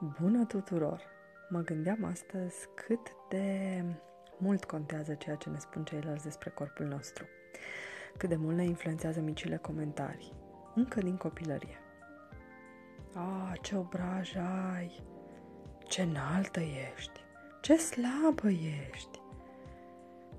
Bună 0.00 0.44
tuturor! 0.44 1.02
Mă 1.48 1.60
gândeam 1.60 2.04
astăzi 2.04 2.68
cât 2.74 3.00
de 3.28 3.84
mult 4.36 4.64
contează 4.64 5.14
ceea 5.14 5.36
ce 5.36 5.50
ne 5.50 5.58
spun 5.58 5.84
ceilalți 5.84 6.24
despre 6.24 6.50
corpul 6.50 6.86
nostru. 6.86 7.24
Cât 8.16 8.28
de 8.28 8.36
mult 8.36 8.56
ne 8.56 8.64
influențează 8.64 9.20
micile 9.20 9.56
comentarii, 9.56 10.32
încă 10.74 11.00
din 11.00 11.16
copilărie. 11.16 11.78
A, 13.14 13.52
ce 13.62 13.76
obraj 13.76 14.36
ai! 14.36 15.02
Ce 15.86 16.02
înaltă 16.02 16.60
ești! 16.60 17.20
Ce 17.60 17.76
slabă 17.76 18.48
ești! 18.90 19.20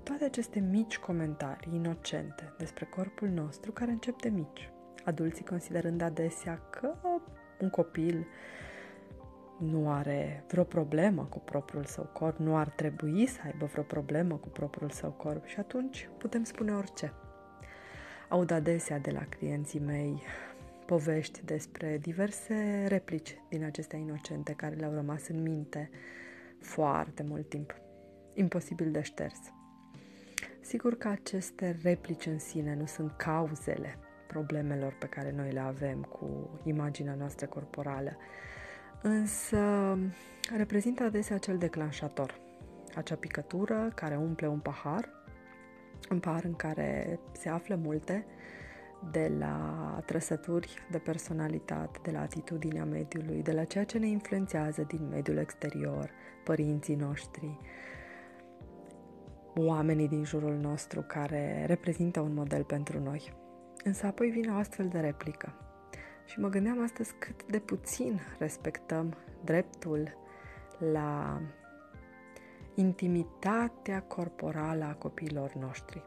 Toate 0.02 0.24
aceste 0.24 0.60
mici 0.60 0.98
comentarii 0.98 1.74
inocente 1.74 2.54
despre 2.58 2.84
corpul 2.84 3.28
nostru 3.28 3.72
care 3.72 3.90
încep 3.90 4.20
de 4.20 4.28
mici. 4.28 4.70
Adulții 5.04 5.44
considerând 5.44 6.00
adesea 6.00 6.56
că 6.70 6.94
un 7.60 7.70
copil 7.70 8.26
nu 9.60 9.90
are 9.90 10.44
vreo 10.48 10.64
problemă 10.64 11.24
cu 11.24 11.38
propriul 11.38 11.84
său 11.84 12.04
corp, 12.04 12.38
nu 12.38 12.56
ar 12.56 12.68
trebui 12.68 13.26
să 13.26 13.40
aibă 13.44 13.64
vreo 13.64 13.82
problemă 13.82 14.36
cu 14.36 14.48
propriul 14.48 14.90
său 14.90 15.10
corp 15.10 15.46
și 15.46 15.58
atunci 15.58 16.08
putem 16.18 16.44
spune 16.44 16.72
orice. 16.72 17.12
Aud 18.28 18.50
adesea 18.50 18.98
de 18.98 19.10
la 19.10 19.24
clienții 19.24 19.80
mei 19.80 20.22
povești 20.86 21.44
despre 21.44 21.98
diverse 21.98 22.86
replici 22.88 23.36
din 23.48 23.64
acestea 23.64 23.98
inocente 23.98 24.52
care 24.52 24.74
le-au 24.74 24.92
rămas 24.92 25.28
în 25.28 25.42
minte 25.42 25.90
foarte 26.60 27.22
mult 27.22 27.48
timp. 27.48 27.74
Imposibil 28.34 28.90
de 28.90 29.00
șters. 29.00 29.38
Sigur 30.60 30.96
că 30.98 31.08
aceste 31.08 31.78
replici 31.82 32.26
în 32.26 32.38
sine 32.38 32.74
nu 32.74 32.86
sunt 32.86 33.12
cauzele 33.16 33.98
problemelor 34.26 34.96
pe 34.98 35.06
care 35.06 35.32
noi 35.32 35.52
le 35.52 35.60
avem 35.60 36.00
cu 36.02 36.50
imaginea 36.64 37.14
noastră 37.14 37.46
corporală, 37.46 38.16
însă 39.02 39.98
reprezintă 40.56 41.02
adesea 41.02 41.36
acel 41.36 41.58
declanșator, 41.58 42.40
acea 42.94 43.14
picătură 43.14 43.92
care 43.94 44.16
umple 44.16 44.48
un 44.48 44.58
pahar, 44.58 45.08
un 46.10 46.18
pahar 46.18 46.44
în 46.44 46.54
care 46.54 47.18
se 47.32 47.48
află 47.48 47.74
multe, 47.74 48.26
de 49.10 49.32
la 49.38 50.02
trăsături 50.06 50.74
de 50.90 50.98
personalitate, 50.98 51.98
de 52.02 52.10
la 52.10 52.20
atitudinea 52.20 52.84
mediului, 52.84 53.42
de 53.42 53.52
la 53.52 53.64
ceea 53.64 53.84
ce 53.84 53.98
ne 53.98 54.06
influențează 54.06 54.82
din 54.82 55.08
mediul 55.08 55.36
exterior, 55.36 56.10
părinții 56.44 56.94
noștri, 56.94 57.58
oamenii 59.56 60.08
din 60.08 60.24
jurul 60.24 60.56
nostru 60.56 61.00
care 61.00 61.64
reprezintă 61.66 62.20
un 62.20 62.34
model 62.34 62.64
pentru 62.64 63.00
noi. 63.00 63.32
Însă 63.84 64.06
apoi 64.06 64.30
vine 64.30 64.52
o 64.52 64.56
astfel 64.56 64.88
de 64.88 65.00
replică. 65.00 65.69
Și 66.26 66.40
mă 66.40 66.48
gândeam 66.48 66.82
astăzi 66.82 67.14
cât 67.18 67.46
de 67.46 67.58
puțin 67.58 68.20
respectăm 68.38 69.16
dreptul 69.44 70.16
la 70.92 71.40
intimitatea 72.74 74.02
corporală 74.02 74.84
a 74.84 74.94
copiilor 74.94 75.52
noștri. 75.52 76.02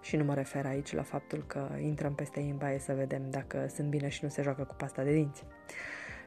Și 0.00 0.16
nu 0.16 0.24
mă 0.24 0.34
refer 0.34 0.66
aici 0.66 0.92
la 0.92 1.02
faptul 1.02 1.44
că 1.46 1.68
intrăm 1.80 2.14
peste 2.14 2.40
ei 2.40 2.50
în 2.50 2.56
baie 2.56 2.78
să 2.78 2.92
vedem 2.92 3.30
dacă 3.30 3.66
sunt 3.74 3.88
bine 3.88 4.08
și 4.08 4.24
nu 4.24 4.28
se 4.28 4.42
joacă 4.42 4.64
cu 4.64 4.74
pasta 4.74 5.02
de 5.02 5.12
dinți, 5.12 5.44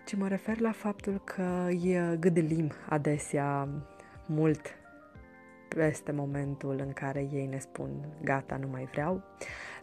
ci 0.06 0.16
mă 0.16 0.28
refer 0.28 0.60
la 0.60 0.72
faptul 0.72 1.22
că 1.24 1.66
îi 1.68 2.18
gâdelim 2.20 2.72
adesea 2.90 3.68
mult 4.26 4.76
peste 5.68 6.12
momentul 6.12 6.80
în 6.86 6.94
care 6.94 7.28
ei 7.32 7.46
ne 7.46 7.60
spun 7.60 7.90
gata, 8.24 8.58
nu 8.58 8.68
mai 8.68 8.88
vreau, 8.92 9.24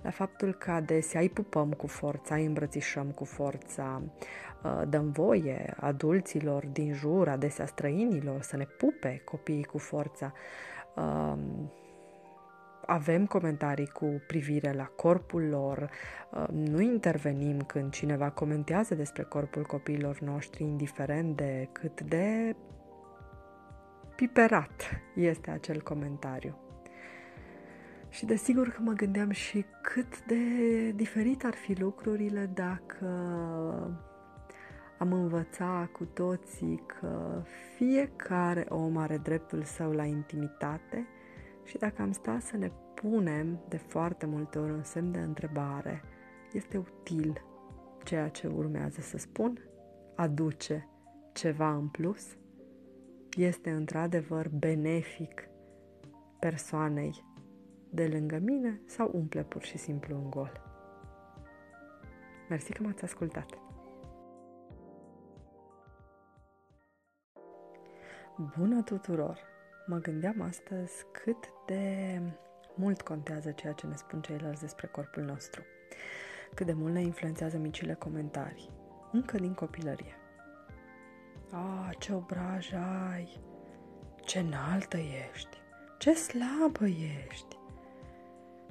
la 0.02 0.10
faptul 0.10 0.54
că 0.54 0.70
adesea 0.70 1.20
îi 1.20 1.28
pupăm 1.28 1.72
cu 1.72 1.86
forța, 1.86 2.34
îi 2.34 2.44
îmbrățișăm 2.44 3.10
cu 3.10 3.24
forța, 3.24 4.02
uh, 4.62 4.82
dăm 4.88 5.10
voie 5.10 5.74
adulților 5.80 6.66
din 6.66 6.92
jur, 6.92 7.28
adesea 7.28 7.66
străinilor, 7.66 8.42
să 8.42 8.56
ne 8.56 8.64
pupe 8.64 9.22
copiii 9.24 9.64
cu 9.64 9.78
forța. 9.78 10.32
Um, 10.96 11.72
avem 12.86 13.26
comentarii 13.26 13.86
cu 13.86 14.22
privire 14.26 14.72
la 14.72 14.84
corpul 14.84 15.42
lor, 15.42 15.90
uh, 16.30 16.46
nu 16.48 16.80
intervenim 16.80 17.60
când 17.62 17.92
cineva 17.92 18.30
comentează 18.30 18.94
despre 18.94 19.22
corpul 19.22 19.62
copiilor 19.62 20.18
noștri, 20.18 20.62
indiferent 20.62 21.36
de 21.36 21.68
cât 21.72 22.00
de 22.00 22.56
piperat 24.16 25.02
este 25.14 25.50
acel 25.50 25.82
comentariu. 25.82 26.67
Și 28.08 28.24
desigur 28.24 28.68
că 28.68 28.80
mă 28.82 28.92
gândeam 28.92 29.30
și 29.30 29.64
cât 29.82 30.24
de 30.26 30.36
diferit 30.90 31.44
ar 31.44 31.54
fi 31.54 31.80
lucrurile 31.80 32.50
dacă 32.54 33.06
am 34.98 35.12
învățat 35.12 35.86
cu 35.86 36.04
toții 36.04 36.82
că 36.86 37.42
fiecare 37.76 38.66
om 38.68 38.96
are 38.96 39.16
dreptul 39.16 39.62
său 39.62 39.92
la 39.92 40.04
intimitate 40.04 41.06
și 41.64 41.78
dacă 41.78 42.02
am 42.02 42.12
sta 42.12 42.38
să 42.38 42.56
ne 42.56 42.70
punem 42.94 43.60
de 43.68 43.76
foarte 43.76 44.26
multe 44.26 44.58
ori 44.58 44.72
un 44.72 44.82
semn 44.82 45.12
de 45.12 45.18
întrebare, 45.18 46.02
este 46.52 46.76
util 46.76 47.42
ceea 48.04 48.28
ce 48.28 48.46
urmează 48.46 49.00
să 49.00 49.18
spun? 49.18 49.58
Aduce 50.16 50.88
ceva 51.32 51.74
în 51.74 51.88
plus? 51.88 52.36
Este 53.36 53.70
într-adevăr 53.70 54.48
benefic 54.48 55.48
persoanei 56.38 57.24
de 57.90 58.08
lângă 58.08 58.38
mine 58.38 58.80
sau 58.86 59.10
umple 59.12 59.42
pur 59.42 59.62
și 59.62 59.78
simplu 59.78 60.16
un 60.16 60.30
gol. 60.30 60.60
Mersi 62.48 62.72
că 62.72 62.82
m-ați 62.82 63.04
ascultat! 63.04 63.58
Bună 68.58 68.82
tuturor! 68.82 69.38
Mă 69.86 69.98
gândeam 69.98 70.40
astăzi 70.40 71.04
cât 71.12 71.48
de 71.66 72.20
mult 72.74 73.02
contează 73.02 73.50
ceea 73.50 73.72
ce 73.72 73.86
ne 73.86 73.94
spun 73.94 74.20
ceilalți 74.20 74.60
despre 74.60 74.86
corpul 74.86 75.22
nostru. 75.22 75.62
Cât 76.54 76.66
de 76.66 76.72
mult 76.72 76.92
ne 76.92 77.00
influențează 77.00 77.58
micile 77.58 77.94
comentarii, 77.94 78.70
încă 79.12 79.36
din 79.36 79.54
copilărie. 79.54 80.16
A, 81.50 81.90
ce 81.98 82.14
obraj 82.14 82.72
ai! 82.72 83.40
Ce 84.20 84.38
înaltă 84.38 84.96
ești! 84.96 85.56
Ce 85.98 86.14
slabă 86.14 86.86
ești! 86.86 87.57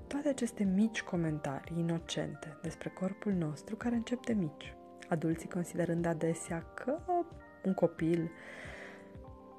Toate 0.08 0.28
aceste 0.30 0.64
mici 0.64 1.02
comentarii 1.02 1.80
inocente 1.80 2.58
despre 2.62 2.90
corpul 2.90 3.32
nostru 3.32 3.76
care 3.76 3.96
încep 3.96 4.26
de 4.26 4.34
mici. 4.34 4.76
Adulții 5.10 5.50
considerând 5.50 6.06
adesea 6.06 6.66
că 6.74 7.00
un 7.64 7.74
copil 7.74 8.32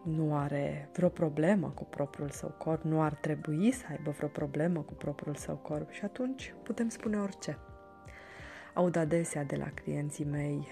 nu 0.04 0.36
are 0.36 0.88
vreo 0.92 1.08
problemă 1.08 1.68
cu 1.68 1.84
propriul 1.84 2.30
său 2.30 2.48
corp, 2.48 2.82
nu 2.82 3.02
ar 3.02 3.14
trebui 3.14 3.72
să 3.72 3.84
aibă 3.90 4.10
vreo 4.10 4.28
problemă 4.28 4.80
cu 4.80 4.92
propriul 4.92 5.34
său 5.34 5.56
corp 5.56 5.90
și 5.90 6.04
atunci 6.04 6.54
putem 6.62 6.88
spune 6.88 7.18
orice. 7.18 7.58
Aud 8.74 8.96
adesea 8.96 9.44
de 9.44 9.56
la 9.56 9.70
clienții 9.70 10.24
mei 10.24 10.66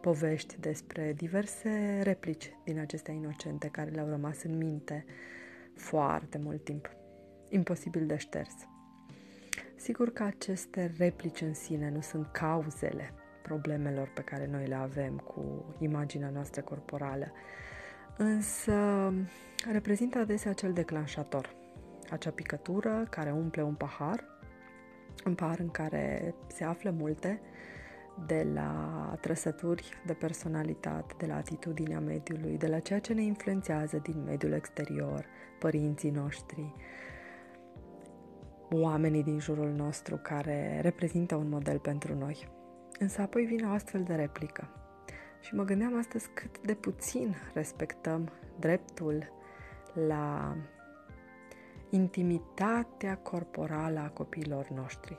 povești 0.00 0.60
despre 0.60 1.12
diverse 1.12 2.00
replici 2.02 2.56
din 2.64 2.78
acestea 2.78 3.14
inocente 3.14 3.68
care 3.68 3.90
le-au 3.90 4.08
rămas 4.08 4.42
în 4.42 4.56
minte 4.56 5.04
foarte 5.74 6.38
mult 6.38 6.64
timp. 6.64 6.90
Imposibil 7.48 8.06
de 8.06 8.16
șters. 8.16 8.54
Sigur 9.78 10.12
că 10.12 10.22
aceste 10.22 10.94
replici 10.98 11.40
în 11.40 11.54
sine 11.54 11.90
nu 11.90 12.00
sunt 12.00 12.26
cauzele 12.32 13.14
problemelor 13.42 14.10
pe 14.14 14.20
care 14.20 14.46
noi 14.46 14.66
le 14.66 14.74
avem 14.74 15.16
cu 15.16 15.64
imaginea 15.78 16.30
noastră 16.30 16.62
corporală, 16.62 17.32
însă 18.16 19.12
reprezintă 19.72 20.18
adesea 20.18 20.50
acel 20.50 20.72
declanșator, 20.72 21.54
acea 22.10 22.30
picătură 22.30 23.06
care 23.10 23.30
umple 23.30 23.62
un 23.62 23.74
pahar, 23.74 24.24
un 25.26 25.34
pahar 25.34 25.58
în 25.58 25.70
care 25.70 26.34
se 26.46 26.64
află 26.64 26.90
multe, 26.90 27.40
de 28.26 28.46
la 28.54 29.14
trăsături 29.20 29.88
de 30.06 30.12
personalitate, 30.12 31.14
de 31.18 31.26
la 31.26 31.36
atitudinea 31.36 32.00
mediului, 32.00 32.58
de 32.58 32.66
la 32.66 32.78
ceea 32.78 32.98
ce 32.98 33.12
ne 33.12 33.22
influențează 33.22 33.98
din 34.02 34.22
mediul 34.24 34.52
exterior, 34.52 35.26
părinții 35.58 36.10
noștri, 36.10 36.74
oamenii 38.70 39.22
din 39.22 39.38
jurul 39.38 39.70
nostru 39.70 40.16
care 40.16 40.78
reprezintă 40.82 41.34
un 41.34 41.48
model 41.48 41.78
pentru 41.78 42.14
noi. 42.14 42.48
Însă 42.98 43.20
apoi 43.20 43.44
vine 43.44 43.66
o 43.66 43.70
astfel 43.70 44.02
de 44.02 44.14
replică. 44.14 44.68
Și 45.40 45.54
mă 45.54 45.64
gândeam 45.64 45.98
astăzi 45.98 46.28
cât 46.34 46.60
de 46.60 46.74
puțin 46.74 47.36
respectăm 47.54 48.30
dreptul 48.58 49.32
la 50.06 50.56
intimitatea 51.90 53.16
corporală 53.16 53.98
a 53.98 54.08
copiilor 54.08 54.68
noștri. 54.68 55.18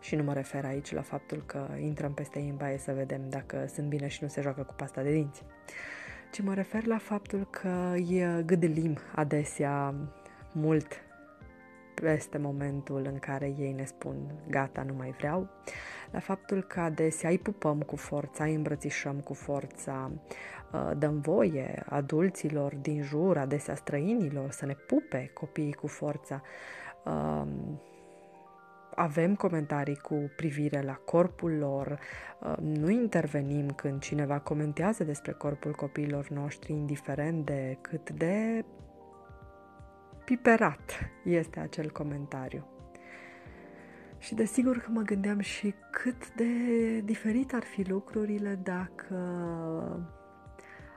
Și 0.00 0.16
nu 0.16 0.22
mă 0.22 0.32
refer 0.32 0.64
aici 0.64 0.92
la 0.92 1.02
faptul 1.02 1.42
că 1.46 1.68
intrăm 1.78 2.14
peste 2.14 2.38
ei 2.38 2.48
în 2.48 2.56
baie 2.56 2.78
să 2.78 2.92
vedem 2.92 3.28
dacă 3.28 3.66
sunt 3.66 3.88
bine 3.88 4.08
și 4.08 4.22
nu 4.22 4.28
se 4.28 4.40
joacă 4.40 4.62
cu 4.62 4.74
pasta 4.74 5.02
de 5.02 5.12
dinți, 5.12 5.42
ci 6.32 6.40
mă 6.40 6.54
refer 6.54 6.86
la 6.86 6.98
faptul 6.98 7.46
că 7.50 7.92
îi 7.94 8.42
gâdelim 8.46 8.98
adesea 9.14 9.94
mult 10.52 11.02
peste 12.00 12.38
momentul 12.38 13.08
în 13.12 13.18
care 13.18 13.54
ei 13.58 13.72
ne 13.72 13.84
spun 13.84 14.16
gata, 14.48 14.82
nu 14.82 14.94
mai 14.94 15.14
vreau, 15.18 15.48
la 16.10 16.18
faptul 16.18 16.62
că 16.62 16.80
adesea 16.80 17.30
îi 17.30 17.38
pupăm 17.38 17.80
cu 17.80 17.96
forța, 17.96 18.44
îi 18.44 18.54
îmbrățișăm 18.54 19.20
cu 19.20 19.34
forța, 19.34 20.10
uh, 20.72 20.90
dăm 20.98 21.20
voie 21.20 21.82
adulților 21.88 22.74
din 22.74 23.02
jur, 23.02 23.36
adesea 23.38 23.74
străinilor, 23.74 24.50
să 24.50 24.66
ne 24.66 24.74
pupe 24.74 25.30
copiii 25.34 25.72
cu 25.72 25.86
forța. 25.86 26.42
Um, 27.04 27.80
avem 28.94 29.34
comentarii 29.34 29.96
cu 29.96 30.30
privire 30.36 30.82
la 30.82 30.94
corpul 30.94 31.52
lor, 31.52 31.98
uh, 32.40 32.56
nu 32.56 32.90
intervenim 32.90 33.70
când 33.70 34.00
cineva 34.00 34.38
comentează 34.38 35.04
despre 35.04 35.32
corpul 35.32 35.72
copiilor 35.72 36.28
noștri, 36.28 36.72
indiferent 36.72 37.44
de 37.44 37.78
cât 37.80 38.10
de 38.10 38.64
piperat 40.24 41.10
este 41.24 41.60
acel 41.60 41.90
comentariu. 41.90 42.64
Și 44.18 44.34
desigur 44.34 44.78
că 44.78 44.90
mă 44.90 45.00
gândeam 45.00 45.38
și 45.38 45.74
cât 45.90 46.34
de 46.34 46.44
diferit 47.00 47.54
ar 47.54 47.62
fi 47.62 47.88
lucrurile 47.90 48.54
dacă 48.62 49.16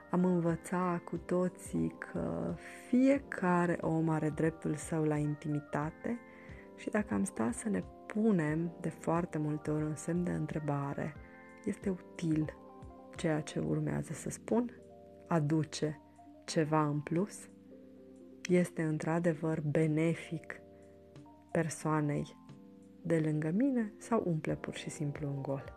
am 0.09 0.25
învățat 0.25 0.99
cu 0.99 1.17
toții 1.17 1.95
că 1.97 2.55
fiecare 2.87 3.77
om 3.81 4.09
are 4.09 4.29
dreptul 4.29 4.75
său 4.75 5.03
la 5.03 5.15
intimitate 5.15 6.19
și 6.75 6.89
dacă 6.89 7.13
am 7.13 7.23
sta 7.23 7.51
să 7.51 7.69
ne 7.69 7.83
punem 8.07 8.71
de 8.81 8.89
foarte 8.89 9.37
multe 9.37 9.71
ori 9.71 9.83
un 9.83 9.95
semn 9.95 10.23
de 10.23 10.31
întrebare, 10.31 11.15
este 11.65 11.89
util 11.89 12.57
ceea 13.15 13.41
ce 13.41 13.59
urmează 13.59 14.13
să 14.13 14.29
spun? 14.29 14.71
Aduce 15.27 16.01
ceva 16.45 16.85
în 16.85 16.99
plus? 16.99 17.49
Este 18.49 18.81
într-adevăr 18.81 19.61
benefic 19.61 20.61
persoanei 21.51 22.35
de 23.01 23.19
lângă 23.19 23.49
mine 23.49 23.93
sau 23.97 24.23
umple 24.25 24.55
pur 24.55 24.75
și 24.75 24.89
simplu 24.89 25.27
un 25.27 25.41
gol? 25.41 25.73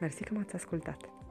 Mersi 0.00 0.24
că 0.24 0.34
m-ați 0.34 0.54
ascultat! 0.54 1.21